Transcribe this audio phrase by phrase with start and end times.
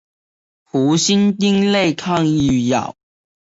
[0.63, 2.95] 氟西汀类抗抑郁药。